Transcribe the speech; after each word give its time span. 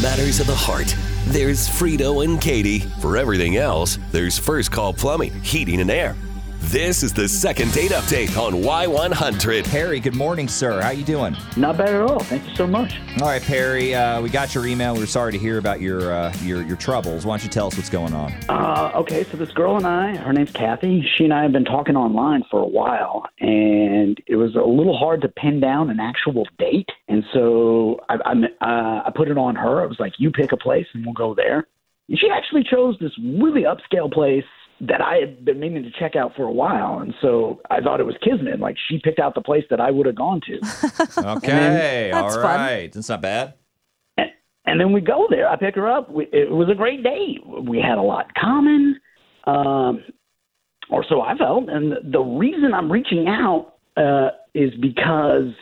matters 0.00 0.40
of 0.40 0.46
the 0.46 0.54
heart, 0.54 0.94
there's 1.26 1.68
Frito 1.68 2.24
and 2.24 2.40
Katie. 2.40 2.80
For 3.00 3.16
everything 3.18 3.56
else, 3.56 3.98
there's 4.12 4.38
First 4.38 4.72
Call 4.72 4.94
Plumbing, 4.94 5.32
Heating 5.42 5.80
and 5.80 5.90
Air. 5.90 6.16
This 6.64 7.02
is 7.02 7.14
the 7.14 7.26
second 7.26 7.72
date 7.72 7.90
update 7.90 8.36
on 8.36 8.52
Y100. 8.52 9.68
Perry, 9.70 9.98
good 9.98 10.14
morning, 10.14 10.46
sir. 10.46 10.82
How 10.82 10.90
you 10.90 11.04
doing? 11.04 11.34
Not 11.56 11.78
bad 11.78 11.88
at 11.88 12.02
all. 12.02 12.20
Thank 12.20 12.46
you 12.46 12.54
so 12.54 12.66
much. 12.66 13.00
All 13.20 13.28
right, 13.28 13.40
Perry. 13.40 13.94
Uh, 13.94 14.20
we 14.20 14.28
got 14.28 14.54
your 14.54 14.66
email. 14.66 14.94
We're 14.94 15.06
sorry 15.06 15.32
to 15.32 15.38
hear 15.38 15.56
about 15.56 15.80
your 15.80 16.12
uh, 16.12 16.32
your 16.42 16.62
your 16.62 16.76
troubles. 16.76 17.24
Why 17.24 17.38
don't 17.38 17.44
you 17.44 17.50
tell 17.50 17.68
us 17.68 17.78
what's 17.78 17.88
going 17.88 18.12
on? 18.12 18.32
Uh, 18.50 18.92
okay, 18.94 19.24
so 19.24 19.38
this 19.38 19.50
girl 19.52 19.78
and 19.78 19.86
I, 19.86 20.16
her 20.18 20.34
name's 20.34 20.52
Cathy. 20.52 21.02
She 21.16 21.24
and 21.24 21.32
I 21.32 21.42
have 21.42 21.52
been 21.52 21.64
talking 21.64 21.96
online 21.96 22.44
for 22.50 22.60
a 22.60 22.68
while, 22.68 23.24
and 23.40 24.20
it 24.26 24.36
was 24.36 24.54
a 24.54 24.62
little 24.62 24.96
hard 24.96 25.22
to 25.22 25.28
pin 25.28 25.60
down 25.60 25.88
an 25.88 25.98
actual 25.98 26.46
date. 26.58 26.90
And 27.08 27.24
so 27.32 28.00
I, 28.10 28.16
I, 28.24 28.32
uh, 28.64 29.02
I 29.06 29.12
put 29.16 29.28
it 29.28 29.38
on 29.38 29.56
her. 29.56 29.82
I 29.82 29.86
was 29.86 29.98
like, 29.98 30.12
"You 30.18 30.30
pick 30.30 30.52
a 30.52 30.58
place, 30.58 30.86
and 30.92 31.06
we'll 31.06 31.14
go 31.14 31.34
there." 31.34 31.66
And 32.10 32.18
she 32.18 32.28
actually 32.28 32.64
chose 32.64 32.96
this 33.00 33.12
really 33.18 33.62
upscale 33.62 34.12
place 34.12 34.44
that 34.80 35.00
I 35.02 35.16
had 35.16 35.44
been 35.44 35.60
meaning 35.60 35.82
to 35.82 35.90
check 35.98 36.16
out 36.16 36.34
for 36.34 36.44
a 36.44 36.52
while, 36.52 37.00
and 37.00 37.12
so 37.20 37.60
I 37.70 37.80
thought 37.80 38.00
it 38.00 38.06
was 38.06 38.16
kismet. 38.22 38.60
Like 38.60 38.76
she 38.88 38.98
picked 39.02 39.18
out 39.18 39.34
the 39.34 39.40
place 39.42 39.64
that 39.70 39.80
I 39.80 39.90
would 39.90 40.06
have 40.06 40.16
gone 40.16 40.40
to. 40.46 40.58
Okay, 41.36 42.10
That's 42.12 42.36
all 42.36 42.42
fun. 42.42 42.90
That's 42.92 43.08
not 43.08 43.20
bad. 43.20 43.54
And, 44.16 44.30
and 44.64 44.80
then 44.80 44.92
we 44.92 45.00
go 45.00 45.26
there. 45.28 45.48
I 45.48 45.56
pick 45.56 45.74
her 45.74 45.90
up. 45.90 46.10
We, 46.10 46.24
it 46.32 46.50
was 46.50 46.68
a 46.70 46.74
great 46.74 47.02
date. 47.02 47.40
We 47.46 47.78
had 47.78 47.98
a 47.98 48.02
lot 48.02 48.26
in 48.26 48.32
common, 48.40 49.00
um, 49.46 50.04
or 50.88 51.04
so 51.08 51.20
I 51.20 51.36
felt. 51.36 51.68
And 51.68 52.12
the 52.12 52.20
reason 52.20 52.72
I'm 52.72 52.90
reaching 52.90 53.26
out 53.28 53.74
uh, 53.96 54.28
is 54.54 54.72
because 54.80 55.52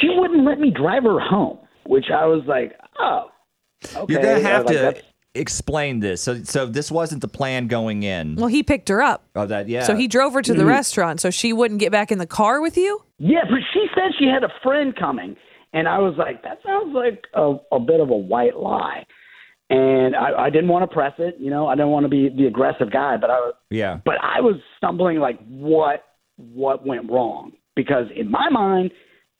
she 0.00 0.08
wouldn't 0.10 0.44
let 0.44 0.58
me 0.60 0.70
drive 0.70 1.04
her 1.04 1.20
home, 1.20 1.58
which 1.86 2.06
I 2.14 2.26
was 2.26 2.42
like, 2.46 2.74
oh, 2.98 3.30
okay. 3.96 4.12
You're 4.12 4.22
gonna 4.22 4.40
have 4.40 4.64
was 4.64 4.76
to 4.76 4.82
like, 4.82 4.94
that's- 4.96 5.11
explain 5.34 6.00
this. 6.00 6.20
So, 6.22 6.42
so 6.42 6.66
this 6.66 6.90
wasn't 6.90 7.20
the 7.22 7.28
plan 7.28 7.66
going 7.66 8.02
in. 8.02 8.36
Well, 8.36 8.46
he 8.48 8.62
picked 8.62 8.88
her 8.88 9.00
up. 9.02 9.24
oh, 9.34 9.46
that 9.46 9.68
yeah. 9.68 9.84
So 9.84 9.94
he 9.96 10.06
drove 10.08 10.32
her 10.34 10.42
to 10.42 10.52
Mm-hmm. 10.52 10.58
the 10.60 10.66
restaurant 10.66 11.20
so 11.20 11.30
she 11.30 11.52
wouldn't 11.52 11.80
get 11.80 11.90
back 11.92 12.12
in 12.12 12.18
the 12.18 12.26
car 12.26 12.60
with 12.60 12.76
you? 12.76 13.02
Yeah, 13.18 13.44
but 13.48 13.60
she 13.72 13.86
said 13.94 14.12
she 14.18 14.26
had 14.26 14.44
a 14.44 14.52
friend 14.62 14.94
coming, 14.96 15.36
and 15.72 15.88
I 15.88 15.98
was 15.98 16.14
like, 16.18 16.42
that 16.42 16.58
sounds 16.66 16.94
like 16.94 17.24
a, 17.34 17.56
a 17.72 17.80
bit 17.80 18.00
of 18.00 18.10
a 18.10 18.16
white 18.16 18.56
lie. 18.56 19.04
And 19.70 20.14
I, 20.14 20.32
I 20.46 20.50
didn't 20.50 20.68
want 20.68 20.82
to 20.88 20.92
press 20.94 21.14
it, 21.18 21.36
you 21.38 21.48
know. 21.48 21.66
I 21.66 21.74
didn't 21.74 21.88
want 21.90 22.04
to 22.04 22.10
be 22.10 22.28
the 22.28 22.46
aggressive 22.46 22.90
guy, 22.92 23.16
but 23.16 23.30
I 23.30 23.38
was, 23.38 23.54
Yeah. 23.70 24.00
but 24.04 24.16
I 24.22 24.40
was 24.40 24.56
stumbling 24.76 25.18
like 25.18 25.38
what 25.48 26.04
what 26.36 26.84
went 26.86 27.10
wrong 27.10 27.52
because 27.76 28.06
in 28.14 28.30
my 28.30 28.48
mind, 28.50 28.90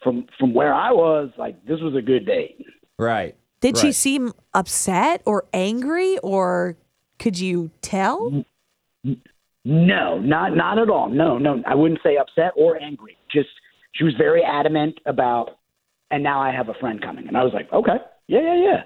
from 0.03 0.27
from 0.39 0.55
where 0.55 0.73
I 0.73 0.91
was, 0.93 1.31
like 1.37 1.62
this 1.67 1.81
was 1.81 1.95
a 1.97 2.01
good 2.01 2.25
date. 2.25 2.65
Right. 2.99 3.34
Did 3.63 3.79
she 3.79 3.93
seem 3.93 4.33
upset 4.53 5.23
or 5.25 5.47
angry 5.55 6.19
or 6.19 6.77
could 7.19 7.39
you 7.39 7.71
tell? 7.81 8.45
No, 9.65 10.19
not 10.19 10.57
not 10.57 10.79
at 10.79 10.91
all. 10.91 11.09
No, 11.09 11.39
no, 11.39 11.63
I 11.67 11.75
wouldn't 11.75 12.01
say 12.03 12.17
upset 12.17 12.53
or 12.57 12.81
angry. 12.83 13.17
Just 13.33 13.49
she 13.93 14.03
was 14.03 14.15
very 14.19 14.43
adamant 14.43 14.99
about, 15.07 15.51
and 16.11 16.23
now 16.23 16.41
I 16.41 16.51
have 16.51 16.69
a 16.69 16.75
friend 16.75 17.01
coming, 17.01 17.29
and 17.29 17.37
I 17.37 17.45
was 17.45 17.53
like, 17.55 17.73
okay, 17.73 17.99
yeah, 18.27 18.41
yeah, 18.41 18.65
yeah. 18.65 18.83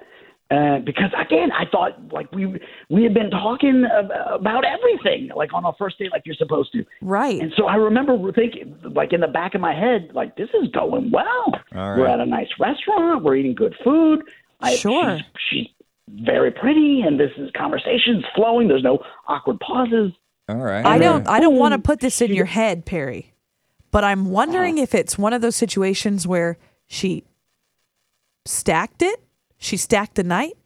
Uh, 0.49 0.79
because 0.79 1.11
again, 1.19 1.51
I 1.51 1.65
thought 1.73 2.13
like 2.13 2.31
we 2.31 2.61
we 2.91 3.03
had 3.03 3.15
been 3.15 3.31
talking 3.31 3.85
about 4.31 4.65
everything, 4.65 5.31
like 5.35 5.53
on 5.55 5.65
our 5.65 5.75
first 5.79 5.99
date, 5.99 6.13
like 6.13 6.23
you're 6.27 6.37
supposed 6.37 6.71
to. 6.73 6.85
Right. 7.01 7.41
And 7.41 7.53
so 7.57 7.67
I 7.67 7.77
remember 7.77 8.17
thinking, 8.33 8.77
like 8.95 9.13
in 9.13 9.23
the 9.23 9.27
back 9.29 9.55
of 9.55 9.61
my 9.61 9.75
head, 9.75 10.11
like 10.15 10.37
this 10.37 10.51
is 10.63 10.69
going 10.73 11.11
well. 11.11 11.53
All 11.75 11.97
We're 11.99 12.07
at 12.07 12.21
a 12.21 12.27
nice 12.27 12.47
restaurant. 12.61 13.25
We're 13.25 13.37
eating 13.37 13.55
good 13.55 13.75
food. 13.83 14.23
I, 14.61 14.77
Sure. 14.77 15.19
She's, 15.19 15.67
she's 15.67 15.67
very 16.09 16.51
pretty, 16.51 17.03
and 17.03 17.19
this 17.19 17.31
is 17.37 17.51
conversations 17.57 18.25
flowing. 18.35 18.69
There's 18.69 18.83
no 18.83 18.99
awkward 19.27 19.61
pauses. 19.61 20.13
All 20.49 20.57
right. 20.57 20.85
I 20.87 20.99
don't 20.99 21.29
I 21.29 21.41
don't 21.41 21.57
want 21.57 21.73
to 21.73 21.79
put 21.79 22.01
this 22.01 22.21
in 22.21 22.33
your 22.33 22.45
head, 22.45 22.87
Perry. 22.87 23.33
But 23.91 24.05
I'm 24.05 24.27
wondering 24.27 24.75
uh-huh. 24.75 24.83
if 24.83 24.95
it's 24.95 25.19
one 25.19 25.33
of 25.33 25.43
those 25.43 25.57
situations 25.57 26.27
where 26.27 26.59
she 26.87 27.25
stacked 28.45 29.03
it. 29.03 29.23
She 29.59 29.77
stacked 29.77 30.17
the 30.17 30.23
night. 30.23 30.57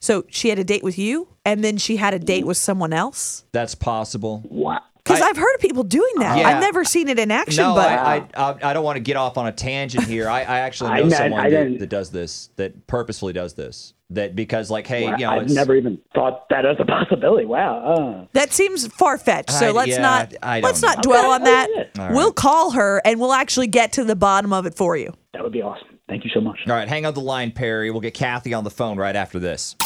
So 0.00 0.24
she 0.28 0.48
had 0.48 0.58
a 0.58 0.64
date 0.64 0.82
with 0.82 0.98
you 0.98 1.28
and 1.44 1.62
then 1.64 1.76
she 1.76 1.96
had 1.96 2.14
a 2.14 2.18
date 2.18 2.44
mm. 2.44 2.46
with 2.46 2.56
someone 2.56 2.92
else. 2.92 3.44
That's 3.52 3.74
possible. 3.74 4.42
Wow. 4.48 4.82
Because 5.08 5.22
I- 5.22 5.28
I've 5.28 5.36
heard 5.36 5.54
of 5.54 5.60
people 5.60 5.82
doing 5.84 6.12
that. 6.18 6.38
Yeah. 6.38 6.48
I've 6.48 6.60
never 6.60 6.84
seen 6.84 7.08
it 7.08 7.18
in 7.18 7.30
action, 7.30 7.62
No, 7.64 7.74
but 7.74 7.88
I, 7.88 8.16
I, 8.34 8.50
I, 8.50 8.70
I 8.70 8.72
don't 8.72 8.84
want 8.84 8.96
to 8.96 9.00
get 9.00 9.16
off 9.16 9.38
on 9.38 9.46
a 9.46 9.52
tangent 9.52 10.04
here. 10.04 10.28
I, 10.28 10.40
I 10.40 10.58
actually 10.60 10.90
I 10.92 11.00
know 11.00 11.08
know- 11.08 11.16
someone 11.16 11.40
I 11.40 11.50
that, 11.50 11.78
that 11.80 11.88
does 11.88 12.10
this, 12.10 12.50
that 12.56 12.86
purposefully 12.86 13.32
does 13.32 13.54
this. 13.54 13.94
That 14.10 14.34
because, 14.34 14.70
like, 14.70 14.86
hey, 14.86 15.04
Wow, 15.04 15.16
you 15.18 15.26
know, 15.26 15.30
I've 15.32 15.42
it's, 15.42 15.52
never 15.52 15.76
even 15.76 15.98
thought 16.14 16.48
that 16.48 16.64
as 16.64 16.76
a 16.80 16.84
possibility. 16.86 17.44
Wow. 17.44 17.78
Uh. 18.22 18.26
that 18.32 18.52
seems 18.54 18.86
far 18.86 19.18
fetched. 19.18 19.50
So 19.50 19.68
I- 19.68 19.72
let's 19.72 19.90
yeah, 19.90 20.00
not 20.00 20.34
I 20.42 20.60
don't 20.60 20.68
let's 20.70 20.80
not 20.82 20.96
know. 20.98 21.02
dwell 21.02 21.24
Okay, 21.26 21.34
on 21.34 21.44
that. 21.44 21.68
okay. 21.70 21.90
All 21.98 22.04
right. 22.06 22.14
We'll 22.14 22.32
call 22.32 22.70
her 22.70 23.02
and 23.04 23.20
we'll 23.20 23.34
actually 23.34 23.66
get 23.66 23.92
to 23.92 24.04
the 24.04 24.16
bottom 24.16 24.52
of 24.54 24.64
it 24.64 24.74
for 24.74 24.96
you. 24.96 25.12
That 25.34 25.42
would 25.42 25.52
be 25.52 25.60
awesome. 25.62 25.88
Thank 26.08 26.24
you 26.24 26.30
so 26.32 26.40
much. 26.40 26.58
All 26.66 26.72
right, 26.72 26.88
hang 26.88 27.04
on 27.04 27.12
the 27.12 27.20
line, 27.20 27.50
Perry. 27.50 27.90
We'll 27.90 28.00
get 28.00 28.14
Cathy 28.14 28.54
on 28.54 28.64
the 28.64 28.70
phone 28.70 28.96
right 28.96 29.14
after 29.14 29.38
this. 29.38 29.76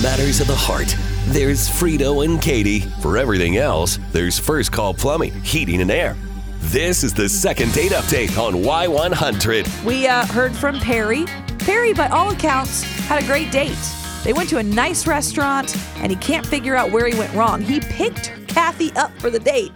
For 0.00 0.04
matters 0.04 0.40
of 0.40 0.46
the 0.46 0.54
heart, 0.56 0.96
there's 1.26 1.68
Frito 1.68 2.24
and 2.24 2.40
Katie. 2.40 2.80
For 3.02 3.18
everything 3.18 3.58
else, 3.58 3.98
there's 4.12 4.38
First 4.38 4.72
Call 4.72 4.94
Plumbing, 4.94 5.32
Heating 5.42 5.82
and 5.82 5.90
Air. 5.90 6.16
This 6.60 7.04
is 7.04 7.12
the 7.12 7.28
second 7.28 7.74
date 7.74 7.92
update 7.92 8.38
on 8.38 8.54
Y100. 8.54 9.84
We 9.84 10.06
uh, 10.06 10.24
heard 10.26 10.54
from 10.56 10.78
Perry. 10.80 11.26
Perry, 11.58 11.92
by 11.92 12.08
all 12.08 12.30
accounts, 12.32 12.82
had 12.82 13.22
a 13.22 13.26
great 13.26 13.52
date. 13.52 13.76
They 14.24 14.32
went 14.32 14.48
to 14.50 14.58
a 14.58 14.62
nice 14.62 15.06
restaurant, 15.06 15.76
and 15.96 16.10
he 16.10 16.16
can't 16.16 16.46
figure 16.46 16.74
out 16.76 16.90
where 16.90 17.06
he 17.06 17.18
went 17.18 17.34
wrong. 17.34 17.60
He 17.60 17.80
picked 17.80 18.32
Cathy 18.48 18.92
up 18.92 19.12
for 19.18 19.28
the 19.28 19.38
date, 19.38 19.72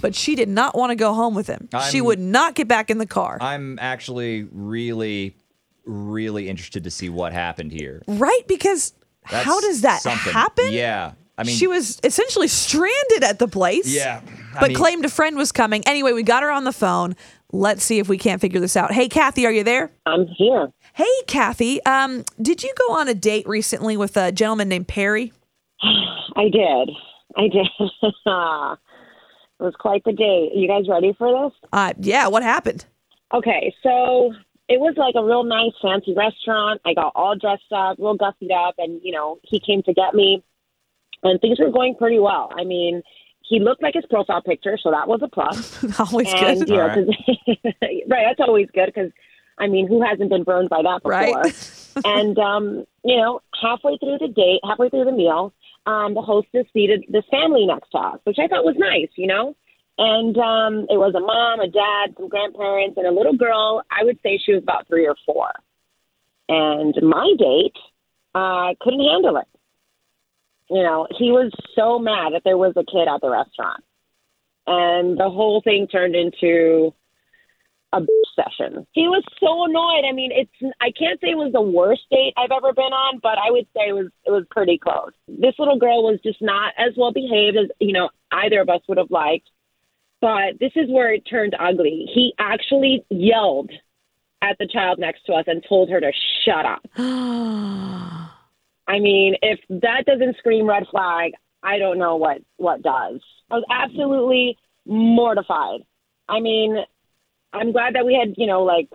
but 0.00 0.14
she 0.14 0.34
did 0.34 0.48
not 0.48 0.74
want 0.74 0.90
to 0.90 0.96
go 0.96 1.12
home 1.12 1.34
with 1.34 1.46
him. 1.48 1.68
she 1.90 1.98
I'm- 1.98 2.04
would 2.06 2.18
not 2.20 2.54
get 2.54 2.66
back 2.66 2.90
in 2.90 2.96
the 2.98 3.06
car. 3.06 3.36
I'm 3.42 3.78
actually 3.80 4.48
really, 4.52 5.36
really 5.84 6.48
interested 6.48 6.84
to 6.84 6.90
see 6.90 7.10
what 7.10 7.32
happened 7.34 7.72
here. 7.72 8.02
right? 8.08 8.42
Because 8.48 8.94
That's 9.30 9.44
how 9.44 9.60
does 9.60 9.82
that 9.82 10.00
something. 10.02 10.32
happen? 10.32 10.72
Yeah. 10.72 11.12
I 11.38 11.42
mean, 11.42 11.54
she 11.56 11.66
was 11.66 12.00
essentially 12.02 12.48
stranded 12.48 13.22
at 13.22 13.38
the 13.38 13.46
place. 13.48 13.86
Yeah, 13.94 14.22
I 14.54 14.60
but 14.60 14.68
mean- 14.68 14.76
claimed 14.76 15.04
a 15.04 15.10
friend 15.10 15.36
was 15.36 15.52
coming. 15.52 15.82
Anyway, 15.86 16.12
we 16.12 16.22
got 16.22 16.42
her 16.42 16.50
on 16.50 16.64
the 16.64 16.72
phone. 16.72 17.14
Let's 17.52 17.84
see 17.84 17.98
if 17.98 18.08
we 18.08 18.16
can't 18.18 18.40
figure 18.40 18.58
this 18.58 18.76
out. 18.76 18.90
Hey, 18.92 19.08
Cathy, 19.08 19.44
are 19.46 19.52
you 19.52 19.62
there? 19.62 19.90
I'm 20.06 20.26
here. 20.26 20.72
Hey, 20.94 21.04
Cathy. 21.26 21.84
Um, 21.84 22.24
did 22.40 22.62
you 22.62 22.72
go 22.88 22.94
on 22.94 23.08
a 23.08 23.14
date 23.14 23.46
recently 23.46 23.96
with 23.98 24.16
a 24.16 24.32
gentleman 24.32 24.68
named 24.68 24.88
Perry? 24.88 25.32
I 25.82 26.48
did. 26.50 26.90
I 27.36 27.48
did. 27.48 27.66
it 27.80 29.62
was 29.62 29.74
quite 29.78 30.04
the 30.04 30.12
day. 30.12 30.50
You 30.54 30.66
guys 30.68 30.88
ready 30.88 31.12
for 31.18 31.48
this? 31.50 31.58
Uh, 31.72 31.92
yeah. 32.00 32.28
What 32.28 32.42
happened? 32.42 32.86
Okay, 33.34 33.74
so 33.82 34.32
it 34.68 34.80
was 34.80 34.94
like 34.96 35.14
a 35.16 35.24
real 35.24 35.44
nice, 35.44 35.72
fancy 35.80 36.12
restaurant. 36.14 36.80
I 36.84 36.94
got 36.94 37.12
all 37.14 37.36
dressed 37.36 37.70
up, 37.74 37.98
real 37.98 38.16
gussied 38.18 38.52
up, 38.52 38.74
and 38.78 39.00
you 39.02 39.12
know, 39.12 39.38
he 39.42 39.60
came 39.60 39.82
to 39.84 39.92
get 39.94 40.14
me, 40.14 40.42
and 41.22 41.40
things 41.40 41.58
were 41.60 41.70
going 41.70 41.94
pretty 41.94 42.18
well. 42.18 42.52
I 42.58 42.64
mean, 42.64 43.02
he 43.42 43.60
looked 43.60 43.82
like 43.82 43.94
his 43.94 44.04
profile 44.10 44.42
picture, 44.42 44.76
so 44.82 44.90
that 44.90 45.06
was 45.06 45.20
a 45.22 45.28
plus. 45.28 46.00
Always 46.00 46.32
and 46.34 46.60
good. 46.60 46.68
you 46.68 46.76
know, 46.76 46.82
All 46.82 46.88
right. 46.88 47.06
'cause- 47.06 47.72
right, 48.08 48.24
that's 48.26 48.40
always 48.40 48.68
good 48.74 48.86
because, 48.86 49.12
I 49.58 49.68
mean, 49.68 49.86
who 49.86 50.02
hasn't 50.02 50.30
been 50.30 50.42
burned 50.42 50.68
by 50.68 50.82
that 50.82 51.02
before? 51.02 51.10
Right. 51.42 51.90
and 52.04 52.36
um, 52.38 52.84
you 53.04 53.16
know, 53.16 53.40
halfway 53.62 53.96
through 53.98 54.18
the 54.18 54.28
date, 54.28 54.60
halfway 54.64 54.88
through 54.90 55.04
the 55.04 55.12
meal, 55.12 55.52
um, 55.86 56.14
the 56.14 56.22
hostess 56.22 56.66
seated 56.72 57.04
this 57.08 57.24
family 57.30 57.66
next 57.66 57.90
to 57.92 57.98
us, 57.98 58.18
which 58.24 58.38
I 58.40 58.48
thought 58.48 58.64
was 58.64 58.74
nice, 58.76 59.08
you 59.16 59.28
know. 59.28 59.54
And 59.98 60.36
um, 60.36 60.86
it 60.90 60.98
was 60.98 61.14
a 61.14 61.20
mom, 61.20 61.60
a 61.60 61.68
dad, 61.68 62.14
some 62.16 62.28
grandparents, 62.28 62.98
and 62.98 63.06
a 63.06 63.12
little 63.12 63.36
girl. 63.36 63.82
I 63.90 64.04
would 64.04 64.18
say 64.22 64.38
she 64.44 64.52
was 64.52 64.62
about 64.62 64.86
three 64.88 65.06
or 65.06 65.16
four. 65.24 65.48
And 66.48 66.94
my 67.02 67.32
date 67.38 67.76
uh, 68.34 68.74
couldn't 68.80 69.00
handle 69.00 69.38
it. 69.38 69.48
You 70.68 70.82
know, 70.82 71.06
he 71.16 71.30
was 71.30 71.52
so 71.74 71.98
mad 71.98 72.34
that 72.34 72.42
there 72.44 72.58
was 72.58 72.74
a 72.76 72.84
kid 72.84 73.08
at 73.08 73.20
the 73.20 73.30
restaurant, 73.30 73.84
and 74.66 75.16
the 75.16 75.30
whole 75.30 75.62
thing 75.62 75.86
turned 75.86 76.16
into 76.16 76.92
a 77.92 78.00
session. 78.34 78.86
He 78.92 79.08
was 79.08 79.22
so 79.38 79.64
annoyed. 79.64 80.08
I 80.08 80.12
mean, 80.12 80.30
it's 80.32 80.74
I 80.80 80.90
can't 80.90 81.20
say 81.20 81.28
it 81.30 81.38
was 81.38 81.52
the 81.52 81.62
worst 81.62 82.02
date 82.10 82.34
I've 82.36 82.50
ever 82.50 82.72
been 82.72 82.92
on, 82.92 83.20
but 83.22 83.38
I 83.38 83.50
would 83.50 83.66
say 83.74 83.88
it 83.88 83.94
was 83.94 84.10
it 84.24 84.30
was 84.30 84.44
pretty 84.50 84.76
close. 84.76 85.12
This 85.28 85.54
little 85.58 85.78
girl 85.78 86.02
was 86.02 86.18
just 86.22 86.42
not 86.42 86.74
as 86.76 86.94
well 86.96 87.12
behaved 87.12 87.56
as 87.56 87.70
you 87.78 87.92
know 87.92 88.10
either 88.32 88.60
of 88.60 88.68
us 88.68 88.80
would 88.88 88.98
have 88.98 89.10
liked. 89.10 89.48
But 90.20 90.58
this 90.60 90.72
is 90.76 90.90
where 90.90 91.12
it 91.12 91.26
turned 91.28 91.54
ugly. 91.58 92.08
He 92.12 92.34
actually 92.38 93.04
yelled 93.10 93.70
at 94.42 94.56
the 94.58 94.66
child 94.66 94.98
next 94.98 95.24
to 95.26 95.32
us 95.34 95.44
and 95.46 95.64
told 95.68 95.90
her 95.90 96.00
to 96.00 96.12
shut 96.44 96.64
up. 96.64 96.82
I 98.88 98.98
mean, 99.00 99.36
if 99.42 99.60
that 99.68 100.04
doesn't 100.06 100.36
scream 100.38 100.68
red 100.68 100.84
flag, 100.90 101.32
I 101.62 101.78
don't 101.78 101.98
know 101.98 102.16
what 102.16 102.38
what 102.56 102.82
does. 102.82 103.20
I 103.50 103.56
was 103.56 103.64
absolutely 103.70 104.56
mortified. 104.86 105.80
I 106.28 106.40
mean, 106.40 106.76
I'm 107.52 107.72
glad 107.72 107.94
that 107.94 108.06
we 108.06 108.14
had, 108.14 108.34
you 108.36 108.46
know, 108.46 108.62
like 108.62 108.88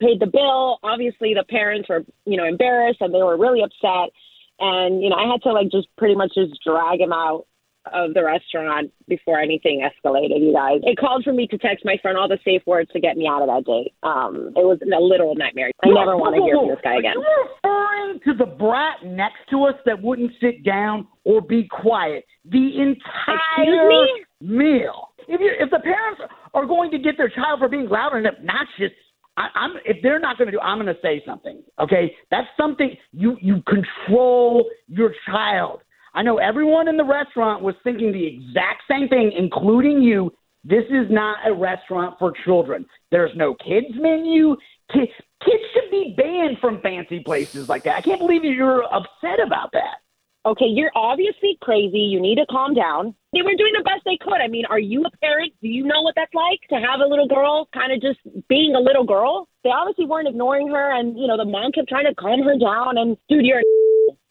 paid 0.00 0.20
the 0.20 0.26
bill. 0.26 0.78
Obviously, 0.82 1.34
the 1.34 1.44
parents 1.44 1.88
were, 1.88 2.04
you 2.24 2.36
know, 2.36 2.44
embarrassed 2.44 3.00
and 3.00 3.12
they 3.12 3.22
were 3.22 3.36
really 3.36 3.62
upset. 3.62 4.10
And, 4.58 5.02
you 5.02 5.10
know, 5.10 5.16
I 5.16 5.30
had 5.30 5.42
to 5.42 5.52
like 5.52 5.70
just 5.70 5.88
pretty 5.96 6.14
much 6.14 6.34
just 6.34 6.58
drag 6.64 7.00
him 7.00 7.12
out 7.12 7.46
of 7.92 8.14
the 8.14 8.24
restaurant 8.24 8.90
before 9.08 9.38
anything 9.38 9.86
escalated, 9.86 10.40
you 10.40 10.52
guys. 10.52 10.80
It 10.82 10.98
called 10.98 11.24
for 11.24 11.32
me 11.32 11.46
to 11.48 11.58
text 11.58 11.84
my 11.84 11.96
friend 12.02 12.16
all 12.16 12.28
the 12.28 12.38
safe 12.44 12.62
words 12.66 12.90
to 12.92 13.00
get 13.00 13.16
me 13.16 13.26
out 13.26 13.42
of 13.42 13.48
that 13.48 13.64
date. 13.64 13.94
Um, 14.02 14.52
it 14.56 14.64
was 14.64 14.78
a 14.82 15.00
literal 15.00 15.34
nightmare. 15.34 15.70
I 15.82 15.88
never 15.88 16.16
want 16.16 16.36
to 16.36 16.42
hear 16.42 16.56
from 16.56 16.68
this 16.68 16.78
guy 16.82 16.98
again. 16.98 17.16
Are 17.16 17.20
you 17.20 17.48
referring 17.62 18.20
to 18.24 18.34
the 18.34 18.50
brat 18.50 19.04
next 19.04 19.40
to 19.50 19.64
us 19.64 19.74
that 19.86 20.00
wouldn't 20.02 20.32
sit 20.40 20.64
down 20.64 21.06
or 21.24 21.40
be 21.40 21.68
quiet 21.68 22.24
the 22.44 22.80
entire 22.80 23.88
me? 23.88 24.24
meal? 24.40 25.08
If 25.28 25.40
you 25.40 25.52
if 25.58 25.70
the 25.70 25.80
parents 25.80 26.20
are 26.54 26.66
going 26.66 26.90
to 26.90 26.98
get 26.98 27.16
their 27.16 27.28
child 27.28 27.60
for 27.60 27.68
being 27.68 27.88
loud 27.88 28.14
and 28.14 28.26
obnoxious, 28.26 28.92
I, 29.36 29.48
I'm 29.54 29.72
if 29.84 29.98
they're 30.02 30.18
not 30.18 30.38
going 30.38 30.46
to 30.46 30.52
do, 30.52 30.60
I'm 30.60 30.78
going 30.78 30.94
to 30.94 31.00
say 31.00 31.22
something. 31.26 31.62
Okay, 31.78 32.14
that's 32.30 32.48
something 32.56 32.96
you 33.12 33.36
you 33.40 33.62
control 33.62 34.64
your 34.88 35.14
child. 35.26 35.80
I 36.14 36.22
know 36.22 36.38
everyone 36.38 36.88
in 36.88 36.96
the 36.96 37.04
restaurant 37.04 37.62
was 37.62 37.74
thinking 37.84 38.12
the 38.12 38.26
exact 38.26 38.82
same 38.90 39.08
thing, 39.08 39.32
including 39.36 40.02
you. 40.02 40.32
This 40.64 40.84
is 40.90 41.10
not 41.10 41.38
a 41.46 41.54
restaurant 41.54 42.18
for 42.18 42.32
children. 42.44 42.84
There's 43.10 43.34
no 43.34 43.54
kids 43.54 43.86
menu. 43.94 44.56
Kids, 44.92 45.12
kids 45.44 45.62
should 45.72 45.90
be 45.90 46.14
banned 46.16 46.58
from 46.60 46.80
fancy 46.80 47.20
places 47.20 47.68
like 47.68 47.84
that. 47.84 47.96
I 47.96 48.00
can't 48.02 48.20
believe 48.20 48.44
you're 48.44 48.84
upset 48.84 49.40
about 49.44 49.72
that. 49.72 49.98
Okay, 50.46 50.66
you're 50.66 50.90
obviously 50.94 51.58
crazy. 51.60 51.98
You 51.98 52.20
need 52.20 52.36
to 52.36 52.46
calm 52.50 52.72
down. 52.72 53.14
They 53.34 53.42
were 53.42 53.54
doing 53.54 53.72
the 53.76 53.84
best 53.84 54.02
they 54.06 54.16
could. 54.20 54.40
I 54.40 54.48
mean, 54.48 54.64
are 54.70 54.78
you 54.78 55.04
a 55.04 55.10
parent? 55.18 55.52
Do 55.60 55.68
you 55.68 55.84
know 55.84 56.00
what 56.00 56.14
that's 56.16 56.32
like 56.32 56.60
to 56.70 56.76
have 56.76 57.00
a 57.00 57.06
little 57.06 57.28
girl 57.28 57.68
kind 57.74 57.92
of 57.92 58.00
just 58.00 58.18
being 58.48 58.74
a 58.74 58.80
little 58.80 59.04
girl? 59.04 59.48
They 59.64 59.70
obviously 59.70 60.06
weren't 60.06 60.28
ignoring 60.28 60.68
her, 60.68 60.98
and 60.98 61.18
you 61.18 61.26
know 61.26 61.36
the 61.36 61.44
mom 61.44 61.72
kept 61.72 61.90
trying 61.90 62.06
to 62.06 62.14
calm 62.14 62.42
her 62.42 62.56
down. 62.58 62.96
And 62.96 63.18
dude, 63.28 63.44
you're 63.44 63.60
a 63.60 63.79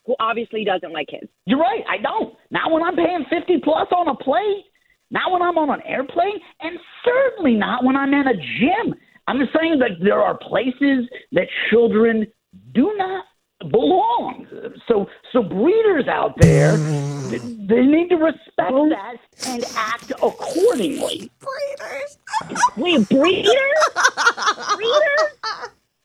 who 0.09 0.15
obviously 0.19 0.65
doesn't 0.65 0.91
like 0.91 1.07
kids. 1.07 1.27
You're 1.45 1.59
right. 1.59 1.83
I 1.87 1.97
don't. 2.01 2.33
Not 2.49 2.71
when 2.71 2.81
I'm 2.81 2.95
paying 2.95 3.25
50 3.29 3.59
plus 3.63 3.87
on 3.95 4.07
a 4.07 4.15
plane, 4.15 4.63
Not 5.11 5.31
when 5.31 5.43
I'm 5.43 5.55
on 5.59 5.69
an 5.69 5.81
airplane. 5.85 6.39
And 6.61 6.79
certainly 7.05 7.53
not 7.53 7.83
when 7.83 7.95
I'm 7.95 8.11
in 8.11 8.27
a 8.27 8.33
gym. 8.33 8.95
I'm 9.27 9.37
just 9.37 9.51
saying 9.55 9.77
that 9.79 9.91
there 10.03 10.19
are 10.19 10.35
places 10.35 11.07
that 11.33 11.45
children 11.69 12.25
do 12.73 12.91
not 12.97 13.25
belong. 13.69 14.47
So, 14.87 15.05
so 15.31 15.43
breeders 15.43 16.07
out 16.07 16.33
there, 16.41 16.75
they 17.29 17.85
need 17.85 18.09
to 18.09 18.15
respect 18.15 18.73
that 18.89 19.17
and 19.45 19.63
act 19.75 20.09
accordingly. 20.23 21.29
Breeders. 21.39 22.17
Wait, 22.77 23.07
breeders? 23.09 23.53
breeder? 24.75 25.33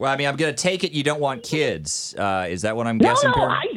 Well, 0.00 0.12
I 0.12 0.16
mean, 0.16 0.26
I'm 0.26 0.36
going 0.36 0.52
to 0.54 0.60
take 0.62 0.82
it 0.82 0.90
you 0.92 1.04
don't 1.04 1.20
want 1.20 1.44
kids. 1.44 2.14
Uh, 2.18 2.46
is 2.50 2.62
that 2.62 2.76
what 2.76 2.86
I'm 2.88 2.98
No, 2.98 3.08
guessing? 3.10 3.30
no, 3.30 3.34
Perry? 3.36 3.52
I 3.52 3.62
do, 3.72 3.73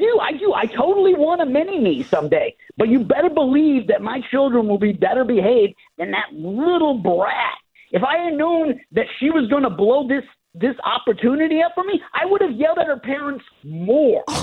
I 0.57 0.65
totally 0.65 1.13
want 1.13 1.41
a 1.41 1.45
mini 1.45 1.79
me 1.79 2.03
someday. 2.03 2.55
But 2.77 2.89
you 2.89 2.99
better 2.99 3.29
believe 3.29 3.87
that 3.87 4.01
my 4.01 4.21
children 4.31 4.67
will 4.67 4.79
be 4.79 4.91
better 4.93 5.23
behaved 5.23 5.75
than 5.97 6.11
that 6.11 6.33
little 6.33 6.95
brat. 6.95 7.53
If 7.91 8.03
I 8.03 8.17
had 8.17 8.33
known 8.33 8.79
that 8.91 9.05
she 9.19 9.29
was 9.29 9.47
going 9.49 9.63
to 9.63 9.69
blow 9.69 10.07
this 10.07 10.23
this 10.53 10.75
opportunity 10.83 11.61
up 11.61 11.73
for 11.75 11.83
me, 11.83 12.01
I 12.15 12.25
would 12.25 12.41
have 12.41 12.51
yelled 12.51 12.79
at 12.79 12.87
her 12.87 12.99
parents 12.99 13.45
more. 13.63 14.25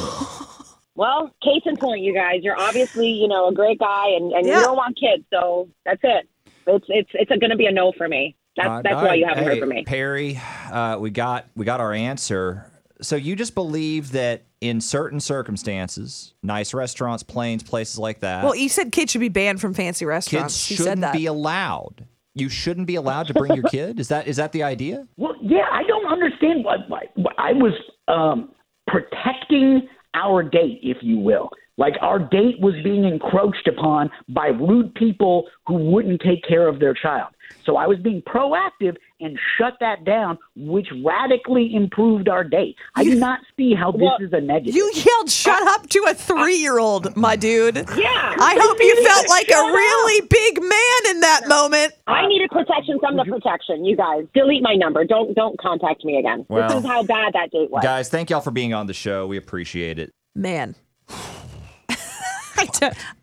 Well, 0.96 1.34
case 1.42 1.62
in 1.66 1.76
point, 1.76 2.02
you 2.02 2.14
guys. 2.14 2.40
You're 2.42 2.56
obviously, 2.56 3.06
you 3.06 3.26
know, 3.26 3.48
a 3.48 3.52
great 3.52 3.80
guy, 3.80 4.10
and, 4.16 4.30
and 4.32 4.46
Yeah. 4.46 4.54
you 4.54 4.60
don't 4.60 4.76
want 4.76 4.96
kids, 4.96 5.24
so 5.32 5.68
that's 5.84 6.00
it. 6.04 6.28
It's 6.68 6.86
it's 6.88 7.10
it's 7.14 7.30
going 7.30 7.50
to 7.50 7.56
be 7.56 7.66
a 7.66 7.72
no 7.72 7.92
for 7.98 8.08
me. 8.08 8.36
That's 8.56 8.68
Uh, 8.68 8.82
that's 8.82 8.94
all 8.94 9.04
why 9.06 9.14
you 9.14 9.26
haven't 9.26 9.42
Hey, 9.42 9.50
heard 9.50 9.58
from 9.58 9.68
me. 9.70 9.84
Perry, 9.84 10.40
uh, 10.70 10.96
we 10.98 11.10
got 11.10 11.46
we 11.56 11.64
got 11.64 11.80
our 11.80 11.92
answer. 11.92 12.70
So 13.00 13.16
you 13.16 13.34
just 13.36 13.54
believe 13.54 14.12
that 14.12 14.44
in 14.60 14.80
certain 14.80 15.20
circumstances, 15.20 16.34
nice 16.42 16.72
restaurants, 16.74 17.22
planes, 17.22 17.62
places 17.62 17.98
like 17.98 18.20
that, 18.20 18.44
Well, 18.44 18.54
you 18.54 18.68
said 18.68 18.92
kids 18.92 19.12
should 19.12 19.20
be 19.20 19.28
banned 19.28 19.60
from 19.60 19.74
fancy 19.74 20.04
restaurants. 20.04 20.54
kids 20.54 20.66
He 20.68 20.74
said 20.76 20.82
shouldn't 20.84 21.00
that. 21.02 21.12
be 21.14 21.26
allowed. 21.26 22.06
You 22.34 22.48
shouldn't 22.48 22.86
be 22.86 22.94
allowed 22.96 23.26
to 23.28 23.34
bring 23.34 23.54
your 23.54 23.64
kid. 23.70 24.00
Is 24.00 24.08
that 24.08 24.26
is 24.26 24.36
that 24.36 24.52
the 24.52 24.62
idea? 24.62 25.06
Well, 25.16 25.34
yeah, 25.40 25.66
I 25.70 25.82
don't 25.84 26.06
understand 26.06 26.64
why, 26.64 26.76
why, 26.88 27.02
why 27.14 27.32
I 27.38 27.52
was 27.52 27.72
um, 28.08 28.50
protecting 28.86 29.88
our 30.14 30.42
date, 30.42 30.80
if 30.82 30.98
you 31.02 31.18
will. 31.18 31.50
Like 31.76 31.94
our 32.00 32.18
date 32.20 32.60
was 32.60 32.74
being 32.84 33.04
encroached 33.04 33.66
upon 33.66 34.08
by 34.28 34.46
rude 34.48 34.94
people 34.94 35.46
who 35.66 35.74
wouldn't 35.74 36.20
take 36.20 36.44
care 36.46 36.68
of 36.68 36.78
their 36.78 36.94
child. 36.94 37.30
So 37.64 37.76
I 37.76 37.86
was 37.86 37.98
being 37.98 38.22
proactive 38.22 38.96
and 39.24 39.38
shut 39.58 39.74
that 39.80 40.04
down, 40.04 40.38
which 40.54 40.86
radically 41.04 41.74
improved 41.74 42.28
our 42.28 42.44
date. 42.44 42.76
I 42.94 43.04
do 43.04 43.14
not 43.14 43.40
see 43.56 43.74
how 43.74 43.90
this 43.92 44.02
Well, 44.02 44.16
is 44.20 44.32
a 44.32 44.40
negative. 44.40 44.74
You 44.74 44.90
yelled 44.94 45.30
"shut 45.30 45.62
up" 45.68 45.88
to 45.88 46.04
a 46.08 46.14
three-year-old, 46.14 47.16
my 47.16 47.36
dude. 47.36 47.76
Yeah. 47.76 48.34
I 48.38 48.56
hope 48.60 48.78
you 48.80 49.04
felt 49.04 49.28
like 49.28 49.48
a 49.48 49.62
really 49.72 50.26
big 50.28 50.62
man 50.62 51.14
in 51.14 51.20
that 51.20 51.42
moment. 51.48 51.92
I 52.06 52.26
needed 52.26 52.50
protection 52.50 52.98
from 53.00 53.16
the 53.16 53.24
protection. 53.24 53.84
You 53.84 53.96
guys, 53.96 54.24
delete 54.34 54.62
my 54.62 54.74
number. 54.74 55.04
Don't 55.04 55.34
don't 55.34 55.58
contact 55.58 56.04
me 56.04 56.18
again. 56.18 56.44
Well- 56.48 56.68
this 56.68 56.78
is 56.78 56.86
how 56.86 57.02
bad 57.02 57.32
that 57.34 57.50
date 57.50 57.70
was. 57.70 57.82
Guys, 57.82 58.08
thank 58.08 58.30
y'all 58.30 58.40
for 58.40 58.50
being 58.50 58.74
on 58.74 58.86
the 58.86 58.94
show. 58.94 59.26
We 59.26 59.36
appreciate 59.36 59.98
it. 59.98 60.12
Man. 60.34 60.74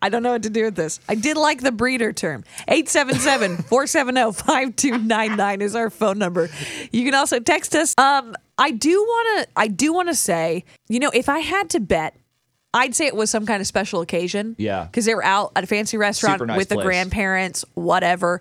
I 0.00 0.08
don't, 0.08 0.22
know 0.22 0.32
what 0.32 0.44
to 0.44 0.50
do 0.50 0.64
with 0.64 0.76
this. 0.76 1.00
I 1.08 1.14
did 1.14 1.36
like 1.36 1.60
the 1.60 1.72
breeder 1.72 2.12
term. 2.12 2.44
877-470-5299 2.68 5.60
is 5.60 5.74
our 5.74 5.90
phone 5.90 6.18
number. 6.18 6.48
You 6.92 7.04
can 7.04 7.14
also 7.14 7.40
text 7.40 7.74
us. 7.74 7.94
Um, 7.98 8.36
I 8.58 8.70
do 8.70 9.00
want 9.00 9.40
to 9.40 9.48
I 9.56 9.68
do 9.68 9.92
want 9.92 10.08
to 10.08 10.14
say, 10.14 10.64
you 10.88 11.00
know, 11.00 11.10
if 11.12 11.28
I 11.28 11.40
had 11.40 11.70
to 11.70 11.80
bet, 11.80 12.16
I'd 12.74 12.94
say 12.94 13.06
it 13.06 13.16
was 13.16 13.30
some 13.30 13.46
kind 13.46 13.60
of 13.60 13.66
special 13.66 14.00
occasion. 14.00 14.54
Yeah. 14.58 14.84
Because 14.84 15.04
they 15.04 15.14
were 15.14 15.24
out 15.24 15.52
at 15.56 15.64
a 15.64 15.66
fancy 15.66 15.96
restaurant 15.96 16.46
nice 16.46 16.56
with 16.56 16.68
the 16.68 16.76
grandparents, 16.76 17.64
whatever. 17.74 18.40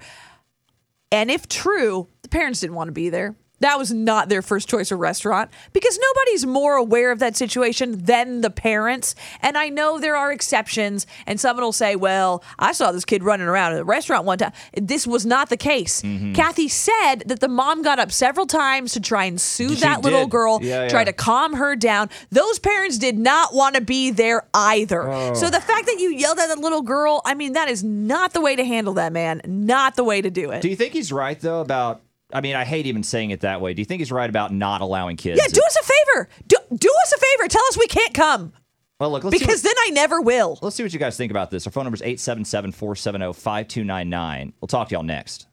And 1.12 1.30
if 1.30 1.50
true, 1.50 2.08
the 2.22 2.30
parents 2.30 2.62
didn't 2.62 2.76
want 2.76 2.88
to 2.88 2.94
be 2.94 3.10
there. 3.10 3.36
That 3.62 3.78
was 3.80 3.92
not 3.92 4.30
their 4.30 4.42
first 4.42 4.68
choice 4.70 4.92
of 4.92 5.00
restaurant 5.00 5.50
because 5.74 5.98
nobody's 6.00 6.46
more 6.46 6.76
aware 6.76 7.12
of 7.12 7.20
that 7.20 7.36
situation 7.36 8.04
than 8.04 8.42
the 8.42 8.50
parents. 8.50 9.16
And 9.42 9.58
I 9.58 9.70
know 9.70 10.00
there 10.00 10.16
are 10.16 10.32
exceptions, 10.32 11.08
and 11.26 11.40
someone 11.40 11.64
will 11.64 11.72
say, 11.72 11.96
Well, 11.96 12.44
I 12.60 12.74
saw 12.74 12.92
this 12.92 13.06
kid 13.06 13.24
running 13.24 13.48
around 13.48 13.74
at 13.74 13.78
the 13.78 13.86
restaurant 13.86 14.26
one 14.26 14.38
time. 14.38 14.52
This 14.74 15.08
was 15.08 15.26
not 15.26 15.50
the 15.50 15.58
case. 15.58 16.02
Mm-hmm. 16.02 16.34
Cathy 16.34 16.68
said 16.68 17.18
that 17.28 17.40
the 17.40 17.48
mom 17.48 17.82
got 17.82 18.00
up 18.00 18.12
several 18.12 18.46
times 18.46 18.94
to 18.94 19.00
try 19.00 19.26
and 19.26 19.40
soothe 19.40 19.76
She 19.76 19.82
that 19.82 20.02
little 20.02 20.28
girl, 20.28 20.60
Yeah, 20.62 20.88
try 20.90 21.02
yeah. 21.02 21.06
to 21.06 21.14
calm 21.14 21.54
her 21.54 21.76
down. 21.76 22.10
Those 22.30 22.60
parents 22.60 22.98
did 22.98 23.18
not 23.18 23.54
want 23.54 23.76
to 23.76 23.82
be 23.82 24.12
there 24.12 24.48
either. 24.54 25.10
Oh. 25.10 25.34
So 25.34 25.50
the 25.50 25.62
fact 25.62 25.86
that 25.86 26.00
you 26.00 26.10
yelled 26.10 26.40
at 26.40 26.48
that 26.48 26.60
little 26.60 26.82
girl, 26.82 27.22
I 27.26 27.34
mean, 27.36 27.54
that 27.54 27.70
is 27.70 27.84
not 27.84 28.34
the 28.34 28.42
way 28.42 28.56
to 28.56 28.66
handle 28.66 28.96
that, 28.96 29.14
man. 29.14 29.42
Not 29.46 29.96
the 29.96 30.04
way 30.04 30.22
to 30.22 30.30
do 30.30 30.52
it. 30.52 30.62
Do 30.62 30.70
you 30.70 30.76
think 30.76 30.94
he's 30.94 31.12
right 31.12 31.40
though 31.40 31.62
about? 31.62 32.02
I 32.34 32.42
mean, 32.42 32.56
I 32.56 32.66
hate 32.66 32.86
even 32.86 33.04
saying 33.04 33.32
it 33.32 33.42
that 33.42 33.62
way. 33.62 33.74
Do 33.74 33.82
you 33.82 33.86
think 33.86 34.00
he's 34.00 34.12
right 34.12 34.30
about 34.30 34.54
not 34.54 34.82
allowing 34.82 35.18
kids? 35.18 35.40
Yeah, 35.42 35.48
do 35.52 35.62
us 35.66 35.78
a 35.78 35.84
favor. 35.84 36.30
Do, 36.48 36.58
do 36.76 36.94
us 37.04 37.14
a 37.14 37.18
favor. 37.20 37.48
Tell 37.50 37.64
us 37.70 37.78
we 37.78 37.88
can't 37.88 38.14
come 38.14 38.54
well, 39.00 39.10
look, 39.14 39.24
let's 39.24 39.36
see 39.40 39.44
what- 39.44 39.48
because 39.48 39.62
then 39.64 39.74
I 39.80 39.90
never 39.90 40.22
will. 40.22 40.60
Let's 40.62 40.76
see 40.76 40.84
what 40.84 40.94
you 40.94 41.00
guys 41.00 41.18
think 41.18 41.32
about 41.32 41.50
this. 41.50 41.66
Our 41.66 41.72
phone 41.72 41.86
number 41.86 41.96
is 41.96 42.04
877 42.04 42.72
470 42.72 43.34
5299. 43.34 44.54
We'll 44.62 44.68
talk 44.68 44.90
to 44.90 44.94
y'all 44.94 45.02
next. 45.04 45.48